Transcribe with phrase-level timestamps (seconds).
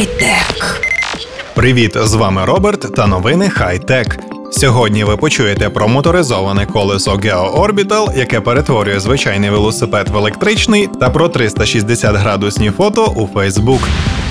[0.00, 0.80] Хай-тек.
[1.54, 4.18] Привіт, з вами Роберт та новини Хай-Тек.
[4.52, 11.10] Сьогодні ви почуєте про моторизоване колесо Geo Orbital, яке перетворює звичайний велосипед в електричний, та
[11.10, 13.80] про 360 градусні фото у Facebook.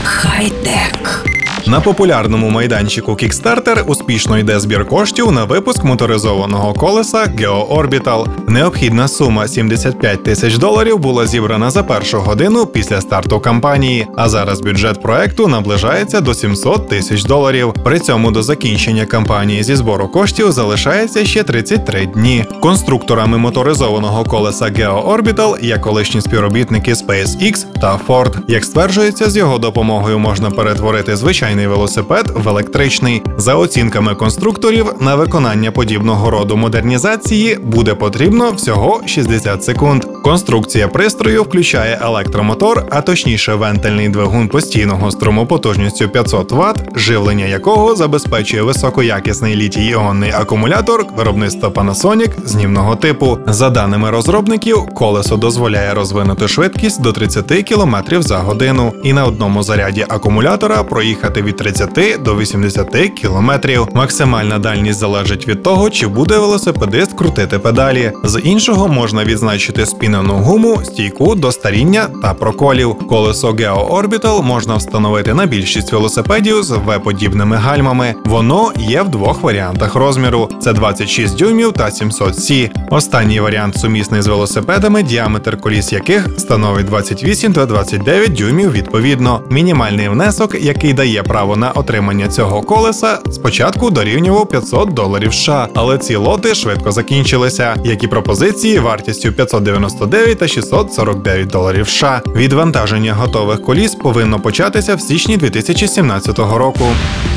[0.03, 1.28] Хай-тек.
[1.69, 8.27] На популярному майданчику Kickstarter успішно йде збір коштів на випуск моторизованого колеса Geo Orbital.
[8.47, 14.07] Необхідна сума 75 тисяч доларів була зібрана за першу годину після старту кампанії.
[14.17, 17.73] А зараз бюджет проекту наближається до 700 тисяч доларів.
[17.83, 22.45] При цьому до закінчення кампанії зі збору коштів залишається ще 33 дні.
[22.61, 28.37] Конструкторами моторизованого колеса Geo Orbital є колишні співробітники SpaceX та Ford.
[28.47, 33.21] Як стверджується, з його допомогою можна перетворити звичайний велосипед в електричний.
[33.37, 40.05] За оцінками конструкторів, на виконання подібного роду модернізації буде потрібно всього 60 секунд.
[40.23, 47.95] Конструкція пристрою включає електромотор, а точніше вентильний двигун постійного струму потужністю 500 Вт, живлення якого
[47.95, 53.37] забезпечує високоякісний літій-іонний акумулятор виробництва Panasonic знімного типу.
[53.47, 59.63] За даними розробників, колесо дозволяє розвинути швидкість до 30 км за годину і на одному
[59.63, 62.89] заряді акумулятора проїхати від 30 до 80
[63.21, 63.51] км.
[63.93, 68.11] Максимальна дальність залежить від того, чи буде велосипедист крутити педалі.
[68.23, 72.93] З іншого можна відзначити спінену гуму, стійку до старіння та проколів.
[72.93, 78.15] Колесо Geo Orbital можна встановити на більшість велосипедів з V-подібними гальмами.
[78.25, 82.69] Воно є в двох варіантах розміру: це 26 дюймів та 700 С.
[82.89, 89.41] Останній варіант сумісний з велосипедами, діаметр коліс яких становить 28 та 29 дюймів відповідно.
[89.49, 95.97] Мінімальний внесок, який дає право на отримання цього колеса, спочатку дорівнював 500 доларів США, але
[95.97, 102.21] ці лоти швидко закінчилися, як і пропозиції вартістю 599 та 649 доларів США.
[102.35, 106.85] Відвантаження готових коліс повинно початися в січні 2017 року.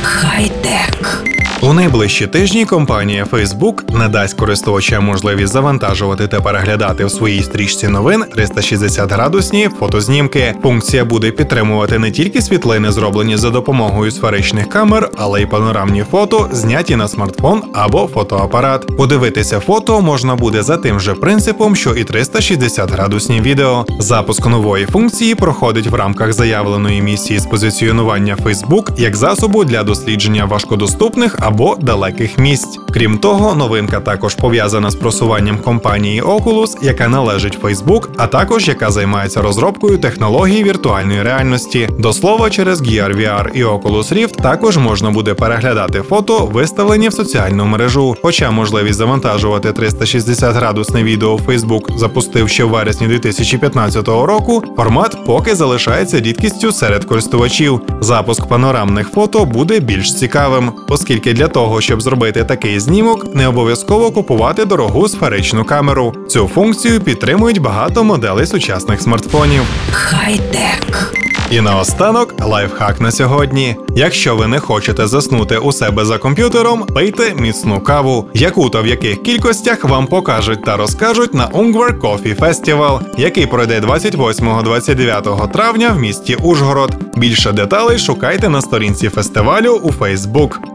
[0.03, 1.32] Хай-тек.
[1.65, 8.25] У найближчі тижні компанія Facebook надасть користувачам можливість завантажувати та переглядати в своїй стрічці новин
[8.35, 10.55] 360 градусні фотознімки.
[10.63, 16.49] Функція буде підтримувати не тільки світлини, зроблені за допомогою сферичних камер, але й панорамні фото,
[16.53, 18.97] зняті на смартфон або фотоапарат.
[18.97, 23.87] Подивитися фото можна буде за тим же принципом, що і 360 градусні відео.
[23.99, 30.45] Запуск нової функції проходить в рамках заявленої місії з позиціонування Facebook як засобу для дослідження
[30.45, 32.79] важкодоступних або далеких місць.
[32.91, 38.91] Крім того, новинка також пов'язана з просуванням компанії Oculus, яка належить Facebook, а також яка
[38.91, 41.89] займається розробкою технологій віртуальної реальності.
[41.99, 47.13] До слова, через Gear VR і Oculus Rift також можна буде переглядати фото, виставлені в
[47.13, 48.17] соціальну мережу.
[48.23, 54.63] Хоча можливість завантажувати 360 градусне відео в Facebook запустив ще в вересні 2015 року.
[54.77, 57.81] Формат поки залишається рідкістю серед користувачів.
[58.01, 64.11] Запуск панорамних фото буде більш цікавим, оскільки для того, щоб зробити такий знімок, не обов'язково
[64.11, 66.15] купувати дорогу сферичну камеру.
[66.29, 69.63] Цю функцію підтримують багато моделей сучасних смартфонів.
[69.93, 71.13] Хай-тек.
[71.53, 73.77] І наостанок лайфхак на сьогодні.
[73.97, 78.87] Якщо ви не хочете заснути у себе за комп'ютером, пийте міцну каву, яку та в
[78.87, 86.01] яких кількостях вам покажуть та розкажуть на Ungvar Coffee Festival, який пройде 28-29 травня в
[86.01, 86.97] місті Ужгород.
[87.17, 90.72] Більше деталей шукайте на сторінці фестивалю у Facebook.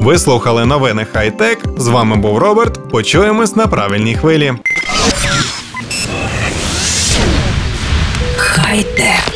[0.00, 1.64] Ви слухали новини Хай-Тек.
[1.78, 2.90] З вами був Роберт.
[2.90, 4.52] Почуємось на правильній хвилі.
[8.36, 9.27] Хай-тек.